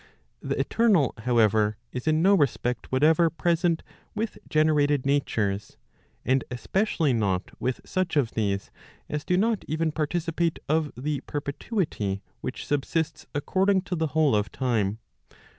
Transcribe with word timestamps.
The 0.41 0.59
eternal, 0.59 1.13
however, 1.25 1.77
is 1.91 2.07
in 2.07 2.23
no 2.23 2.33
respect 2.33 2.91
whatever 2.91 3.29
present 3.29 3.83
with 4.15 4.39
generated 4.49 5.05
natures, 5.05 5.77
and 6.25 6.43
especially 6.49 7.13
not 7.13 7.51
with 7.61 7.81
such 7.85 8.17
of 8.17 8.31
these 8.31 8.71
as 9.09 9.23
do 9.23 9.37
not 9.37 9.63
even 9.67 9.91
participate 9.91 10.57
of 10.67 10.91
the 10.97 11.19
perpetuity 11.27 12.23
which 12.39 12.65
subsists 12.65 13.27
according 13.35 13.81
to 13.83 13.95
the 13.95 14.07
whole 14.07 14.35
of 14.35 14.51
time. 14.51 14.97